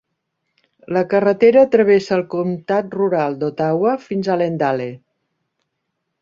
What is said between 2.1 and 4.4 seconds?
el comtat rural d'Ottawa fins a